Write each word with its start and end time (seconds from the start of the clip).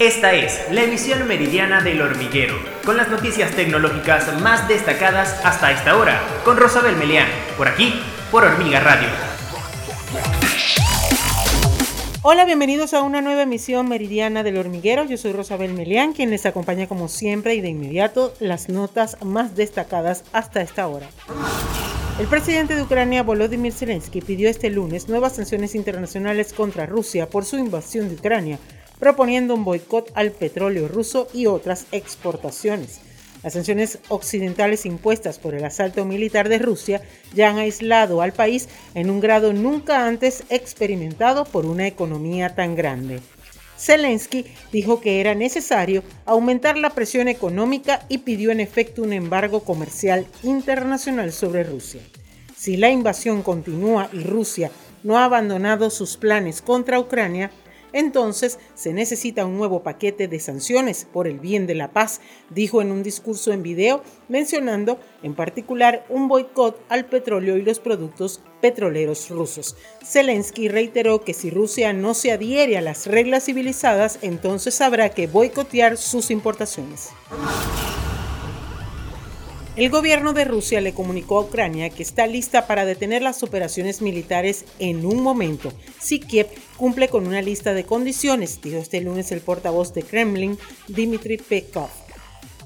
Esta 0.00 0.32
es 0.32 0.58
la 0.72 0.84
emisión 0.84 1.28
meridiana 1.28 1.82
del 1.82 2.00
hormiguero, 2.00 2.54
con 2.86 2.96
las 2.96 3.10
noticias 3.10 3.50
tecnológicas 3.50 4.40
más 4.40 4.66
destacadas 4.66 5.38
hasta 5.44 5.72
esta 5.72 5.98
hora, 5.98 6.22
con 6.42 6.56
Rosabel 6.56 6.96
Melián, 6.96 7.28
por 7.58 7.68
aquí, 7.68 8.00
por 8.30 8.42
Hormiga 8.42 8.80
Radio. 8.80 9.08
Hola, 12.22 12.46
bienvenidos 12.46 12.94
a 12.94 13.02
una 13.02 13.20
nueva 13.20 13.42
emisión 13.42 13.90
meridiana 13.90 14.42
del 14.42 14.56
hormiguero. 14.56 15.04
Yo 15.04 15.18
soy 15.18 15.32
Rosabel 15.32 15.74
Melián, 15.74 16.14
quien 16.14 16.30
les 16.30 16.46
acompaña 16.46 16.86
como 16.86 17.08
siempre 17.08 17.54
y 17.54 17.60
de 17.60 17.68
inmediato 17.68 18.32
las 18.40 18.70
notas 18.70 19.22
más 19.22 19.54
destacadas 19.54 20.24
hasta 20.32 20.62
esta 20.62 20.88
hora. 20.88 21.10
El 22.18 22.26
presidente 22.26 22.74
de 22.74 22.84
Ucrania, 22.84 23.22
Volodymyr 23.22 23.74
Zelensky, 23.74 24.22
pidió 24.22 24.48
este 24.48 24.70
lunes 24.70 25.10
nuevas 25.10 25.36
sanciones 25.36 25.74
internacionales 25.74 26.54
contra 26.54 26.86
Rusia 26.86 27.28
por 27.28 27.44
su 27.44 27.58
invasión 27.58 28.08
de 28.08 28.14
Ucrania 28.14 28.58
proponiendo 29.00 29.54
un 29.54 29.64
boicot 29.64 30.12
al 30.14 30.30
petróleo 30.30 30.86
ruso 30.86 31.26
y 31.34 31.46
otras 31.46 31.86
exportaciones. 31.90 33.00
Las 33.42 33.54
sanciones 33.54 33.98
occidentales 34.08 34.84
impuestas 34.84 35.38
por 35.38 35.54
el 35.54 35.64
asalto 35.64 36.04
militar 36.04 36.50
de 36.50 36.58
Rusia 36.58 37.00
ya 37.34 37.48
han 37.48 37.58
aislado 37.58 38.20
al 38.20 38.32
país 38.32 38.68
en 38.94 39.10
un 39.10 39.20
grado 39.20 39.54
nunca 39.54 40.06
antes 40.06 40.44
experimentado 40.50 41.46
por 41.46 41.64
una 41.64 41.86
economía 41.86 42.54
tan 42.54 42.76
grande. 42.76 43.20
Zelensky 43.78 44.44
dijo 44.72 45.00
que 45.00 45.20
era 45.20 45.34
necesario 45.34 46.02
aumentar 46.26 46.76
la 46.76 46.90
presión 46.90 47.28
económica 47.28 48.04
y 48.10 48.18
pidió 48.18 48.50
en 48.50 48.60
efecto 48.60 49.02
un 49.02 49.14
embargo 49.14 49.60
comercial 49.60 50.26
internacional 50.42 51.32
sobre 51.32 51.64
Rusia. 51.64 52.02
Si 52.54 52.76
la 52.76 52.90
invasión 52.90 53.42
continúa 53.42 54.10
y 54.12 54.20
Rusia 54.20 54.70
no 55.02 55.16
ha 55.16 55.24
abandonado 55.24 55.88
sus 55.88 56.18
planes 56.18 56.60
contra 56.60 57.00
Ucrania, 57.00 57.50
entonces 57.92 58.58
se 58.74 58.92
necesita 58.92 59.46
un 59.46 59.56
nuevo 59.56 59.82
paquete 59.82 60.28
de 60.28 60.40
sanciones 60.40 61.06
por 61.12 61.26
el 61.26 61.38
bien 61.38 61.66
de 61.66 61.74
la 61.74 61.92
paz, 61.92 62.20
dijo 62.50 62.82
en 62.82 62.92
un 62.92 63.02
discurso 63.02 63.52
en 63.52 63.62
video, 63.62 64.02
mencionando 64.28 64.98
en 65.22 65.34
particular 65.34 66.04
un 66.08 66.28
boicot 66.28 66.80
al 66.88 67.06
petróleo 67.06 67.56
y 67.56 67.62
los 67.62 67.80
productos 67.80 68.40
petroleros 68.60 69.28
rusos. 69.30 69.76
Zelensky 70.04 70.68
reiteró 70.68 71.22
que 71.22 71.34
si 71.34 71.50
Rusia 71.50 71.92
no 71.92 72.14
se 72.14 72.32
adhiere 72.32 72.78
a 72.78 72.82
las 72.82 73.06
reglas 73.06 73.44
civilizadas, 73.44 74.18
entonces 74.22 74.80
habrá 74.80 75.10
que 75.10 75.26
boicotear 75.26 75.96
sus 75.96 76.30
importaciones. 76.30 77.10
El 79.80 79.88
gobierno 79.88 80.34
de 80.34 80.44
Rusia 80.44 80.82
le 80.82 80.92
comunicó 80.92 81.38
a 81.38 81.40
Ucrania 81.44 81.88
que 81.88 82.02
está 82.02 82.26
lista 82.26 82.66
para 82.66 82.84
detener 82.84 83.22
las 83.22 83.42
operaciones 83.42 84.02
militares 84.02 84.66
en 84.78 85.06
un 85.06 85.22
momento, 85.22 85.72
si 85.98 86.20
Kiev 86.20 86.48
cumple 86.76 87.08
con 87.08 87.26
una 87.26 87.40
lista 87.40 87.72
de 87.72 87.84
condiciones, 87.84 88.60
dijo 88.60 88.76
este 88.76 89.00
lunes 89.00 89.32
el 89.32 89.40
portavoz 89.40 89.94
de 89.94 90.02
Kremlin, 90.02 90.58
Dmitry 90.88 91.38
Pekov. 91.38 91.99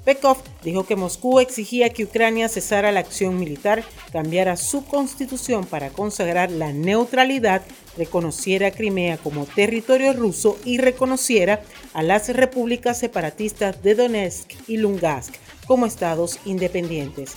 Pekov 0.04 0.36
dijo 0.62 0.84
que 0.84 0.96
Moscú 0.96 1.40
exigía 1.40 1.88
que 1.88 2.04
Ucrania 2.04 2.50
cesara 2.50 2.92
la 2.92 3.00
acción 3.00 3.38
militar, 3.38 3.82
cambiara 4.12 4.56
su 4.56 4.84
constitución 4.84 5.64
para 5.64 5.88
consagrar 5.88 6.50
la 6.50 6.72
neutralidad, 6.72 7.62
reconociera 7.96 8.70
Crimea 8.70 9.16
como 9.16 9.46
territorio 9.46 10.12
ruso 10.12 10.58
y 10.64 10.76
reconociera 10.76 11.62
a 11.94 12.02
las 12.02 12.28
repúblicas 12.28 12.98
separatistas 12.98 13.82
de 13.82 13.94
Donetsk 13.94 14.52
y 14.68 14.76
Lugansk 14.76 15.34
como 15.66 15.86
estados 15.86 16.38
independientes. 16.44 17.36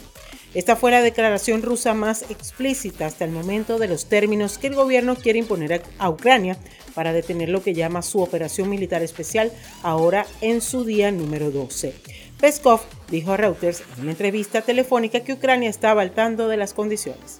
Esta 0.53 0.75
fue 0.75 0.91
la 0.91 1.01
declaración 1.01 1.61
rusa 1.61 1.93
más 1.93 2.23
explícita 2.29 3.05
hasta 3.05 3.23
el 3.23 3.31
momento 3.31 3.79
de 3.79 3.87
los 3.87 4.07
términos 4.07 4.57
que 4.57 4.67
el 4.67 4.75
gobierno 4.75 5.15
quiere 5.15 5.39
imponer 5.39 5.83
a 5.99 6.09
Ucrania 6.09 6.57
para 6.95 7.13
detener 7.13 7.49
lo 7.49 7.63
que 7.63 7.73
llama 7.73 8.01
su 8.01 8.19
operación 8.21 8.69
militar 8.69 9.03
especial 9.03 9.51
ahora 9.83 10.25
en 10.41 10.61
su 10.61 10.83
día 10.83 11.11
número 11.11 11.51
12. 11.51 12.16
Peskov 12.39 12.81
dijo 13.09 13.31
a 13.31 13.37
Reuters 13.37 13.81
en 13.95 14.03
una 14.03 14.11
entrevista 14.11 14.61
telefónica 14.61 15.21
que 15.21 15.33
Ucrania 15.33 15.69
estaba 15.69 16.03
al 16.03 16.13
de 16.13 16.57
las 16.57 16.73
condiciones. 16.73 17.39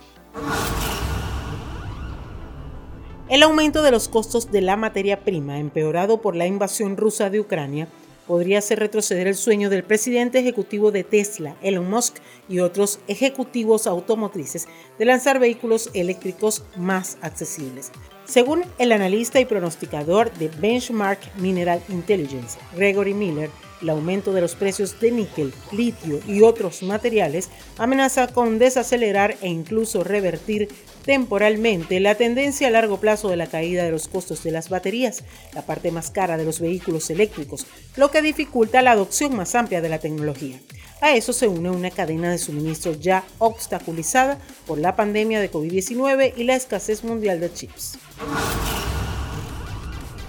El 3.30 3.44
aumento 3.44 3.84
de 3.84 3.92
los 3.92 4.08
costos 4.08 4.52
de 4.52 4.62
la 4.62 4.76
materia 4.76 5.20
prima, 5.24 5.60
empeorado 5.60 6.20
por 6.20 6.36
la 6.36 6.48
invasión 6.48 6.98
rusa 6.98 7.30
de 7.30 7.40
Ucrania, 7.40 7.88
podría 8.26 8.58
hacer 8.58 8.80
retroceder 8.80 9.28
el 9.28 9.36
sueño 9.36 9.70
del 9.70 9.84
presidente 9.84 10.40
ejecutivo 10.40 10.92
de 10.92 11.04
Tesla, 11.04 11.56
Elon 11.62 11.90
Musk, 11.90 12.16
y 12.50 12.60
otros 12.60 13.00
ejecutivos 13.08 13.86
automotrices 13.86 14.68
de 14.98 15.06
lanzar 15.06 15.40
vehículos 15.40 15.92
eléctricos 15.94 16.64
más 16.76 17.18
accesibles. 17.22 17.92
Según 18.26 18.64
el 18.80 18.92
analista 18.92 19.40
y 19.40 19.46
pronosticador 19.46 20.34
de 20.34 20.50
Benchmark 20.50 21.20
Mineral 21.38 21.82
Intelligence, 21.90 22.58
Gregory 22.76 23.14
Miller, 23.14 23.50
el 23.82 23.90
aumento 23.90 24.34
de 24.34 24.42
los 24.42 24.56
precios 24.56 25.00
de 25.00 25.12
níquel, 25.12 25.54
litio 25.72 26.20
y 26.28 26.42
otros 26.42 26.84
materiales 26.84 27.50
amenaza 27.78 28.28
con 28.28 28.60
desacelerar 28.60 29.38
e 29.42 29.48
incluso 29.48 30.04
revertir 30.04 30.70
temporalmente 31.06 32.00
la 32.00 32.16
tendencia 32.16 32.68
a 32.68 32.72
largo 32.72 33.00
plazo 33.00 33.30
de 33.30 33.38
la 33.38 33.48
caída 33.48 33.84
de 33.84 33.92
los 33.92 34.08
costos 34.08 34.44
de 34.44 34.52
las 34.52 34.70
baterías, 34.70 35.24
la 35.54 35.66
parte 35.66 35.92
más 35.92 36.12
cara 36.12 36.38
de 36.38 36.46
los 36.46 36.60
vehículos 36.60 37.10
eléctricos, 37.10 37.66
lo 37.96 38.12
que 38.12 38.22
dificulta 38.22 38.82
la 38.82 38.92
adopción 38.92 39.36
más 39.36 39.56
amplia 39.56 39.82
de 39.82 39.90
la 39.90 40.00
tecnología. 40.00 40.60
A 41.00 41.12
eso 41.12 41.32
se 41.32 41.48
une 41.48 41.70
una 41.70 41.92
cadena 41.92 42.32
de 42.32 42.40
suministro 42.40 42.94
ya 42.94 43.24
obstaculizada 43.38 44.40
por 44.66 44.80
la 44.80 44.96
pandemia 44.96 45.40
de 45.40 45.52
COVID-19 45.52 46.34
y 46.36 46.44
la 46.44 46.56
escasez 46.56 47.04
mundial 47.04 47.40
de 47.40 47.54
chips. 47.54 47.98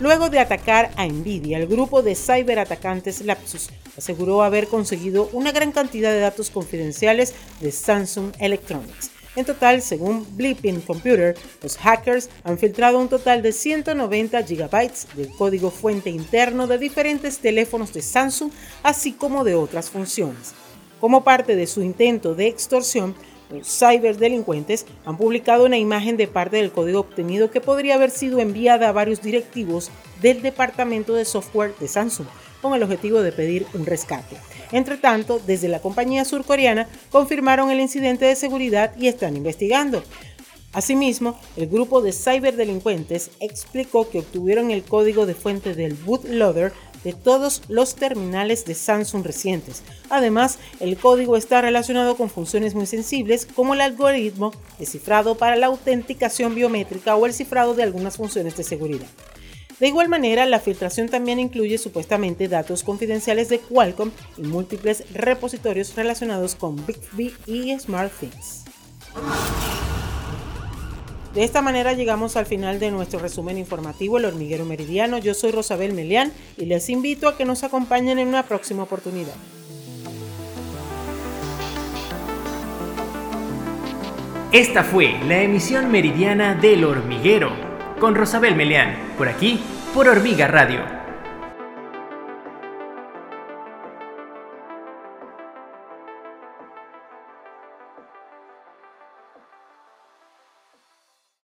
Luego 0.01 0.31
de 0.31 0.39
atacar 0.39 0.93
a 0.97 1.07
Nvidia, 1.07 1.59
el 1.59 1.67
grupo 1.67 2.03
de 2.03 2.15
cyberatacantes 2.15 3.21
Lapsus 3.23 3.69
aseguró 3.97 4.45
haber 4.45 4.69
conseguido 4.69 5.29
una 5.33 5.51
gran 5.51 5.73
cantidad 5.73 6.13
de 6.13 6.21
datos 6.21 6.51
confidenciales 6.51 7.35
de 7.61 7.73
Samsung 7.73 8.33
Electronics. 8.39 9.11
En 9.35 9.45
total, 9.45 9.83
según 9.83 10.25
Blipping 10.37 10.83
Computer, 10.83 11.37
los 11.65 11.77
hackers 11.77 12.31
han 12.45 12.59
filtrado 12.59 13.01
un 13.01 13.09
total 13.09 13.43
de 13.43 13.53
190 13.53 14.41
gigabytes 14.45 15.09
del 15.17 15.31
código 15.31 15.73
fuente 15.73 16.11
interno 16.11 16.69
de 16.69 16.79
diferentes 16.79 17.39
teléfonos 17.39 17.93
de 17.93 18.03
Samsung, 18.03 18.53
así 18.85 19.13
como 19.13 19.43
de 19.43 19.57
otras 19.57 19.91
funciones. 19.91 20.55
Como 21.01 21.25
parte 21.25 21.57
de 21.57 21.67
su 21.67 21.83
intento 21.83 22.37
de 22.37 22.47
extorsión, 22.47 23.17
los 23.51 23.67
ciberdelincuentes 23.67 24.87
han 25.05 25.17
publicado 25.17 25.65
una 25.65 25.79
imagen 25.79 26.17
de 26.17 26.29
parte 26.29 26.57
del 26.57 26.71
código 26.71 27.01
obtenido 27.01 27.51
que 27.51 27.61
podría 27.61 27.95
haber 27.95 28.11
sido 28.11 28.41
enviada 28.41 28.89
a 28.89 28.93
varios 28.93 29.23
directivos 29.23 29.91
del 30.21 30.43
departamento 30.43 31.15
de 31.15 31.25
software 31.25 31.75
de 31.79 31.89
Samsung 31.89 32.27
con 32.61 32.75
el 32.75 32.83
objetivo 32.83 33.23
de 33.23 33.33
pedir 33.33 33.67
un 33.75 33.87
rescate. 33.87 34.37
Entre 34.73 34.97
tanto, 34.97 35.41
desde 35.47 35.69
la 35.69 35.81
compañía 35.81 36.25
surcoreana 36.25 36.89
confirmaron 37.11 37.71
el 37.71 37.81
incidente 37.81 38.25
de 38.25 38.37
seguridad 38.37 38.93
y 38.99 39.09
están 39.09 39.37
investigando. 39.37 40.03
Asimismo, 40.73 41.39
el 41.57 41.69
grupo 41.69 42.03
de 42.03 42.13
ciberdelincuentes 42.13 43.31
explicó 43.41 44.11
que 44.11 44.19
obtuvieron 44.19 44.71
el 44.71 44.83
código 44.83 45.25
de 45.25 45.35
fuente 45.35 45.75
del 45.75 45.95
bootloader 45.95 46.73
de 47.05 47.13
todos 47.13 47.63
los 47.69 47.95
terminales 47.95 48.65
de 48.65 48.75
Samsung 48.75 49.25
recientes. 49.25 49.83
Además, 50.11 50.59
el 50.81 50.97
código 50.97 51.37
está 51.37 51.61
relacionado 51.61 52.17
con 52.17 52.31
funciones 52.31 52.75
muy 52.75 52.87
sensibles 52.87 53.47
como 53.47 53.75
el 53.75 53.81
algoritmo 53.81 54.53
de 54.79 54.87
cifrado 54.87 55.37
para 55.37 55.57
la 55.57 55.67
autenticación 55.67 56.55
biométrica 56.55 57.17
o 57.17 57.27
el 57.27 57.33
cifrado 57.33 57.75
de 57.75 57.83
algunas 57.83 58.17
funciones 58.17 58.57
de 58.57 58.65
seguridad. 58.65 59.07
De 59.81 59.87
igual 59.87 60.09
manera, 60.09 60.45
la 60.47 60.59
filtración 60.59 61.09
también 61.09 61.39
incluye 61.39 61.79
supuestamente 61.79 62.49
datos 62.49 62.83
confidenciales 62.83 63.49
de 63.49 63.61
Qualcomm 63.61 64.11
y 64.37 64.43
múltiples 64.43 65.05
repositorios 65.13 65.95
relacionados 65.95 66.57
con 66.57 66.85
Bixby 66.85 67.33
y 67.47 67.79
SmartThings. 67.79 68.65
De 71.39 71.45
esta 71.45 71.63
manera 71.63 71.93
llegamos 71.93 72.35
al 72.35 72.47
final 72.47 72.81
de 72.81 72.91
nuestro 72.91 73.21
resumen 73.21 73.59
informativo 73.59 74.19
El 74.19 74.25
Hormiguero 74.25 74.65
Meridiano. 74.65 75.19
Yo 75.19 75.35
soy 75.35 75.53
Rosabel 75.53 75.93
Melián 75.93 76.33
y 76.57 76.65
les 76.65 76.91
invito 76.91 77.29
a 77.29 77.37
que 77.37 77.45
nos 77.45 77.63
acompañen 77.63 78.19
en 78.19 78.27
una 78.27 78.43
próxima 78.43 78.83
oportunidad. 78.83 79.37
Esta 84.51 84.83
fue 84.83 85.15
la 85.29 85.41
emisión 85.41 85.93
meridiana 85.93 86.57
del 86.57 86.83
Hormiguero 86.83 87.53
con 88.01 88.17
Rosabel 88.17 88.57
Melián, 88.57 88.97
por 89.17 89.29
aquí, 89.29 89.61
por 89.95 90.09
Hormiga 90.09 90.49
Radio 90.49 90.98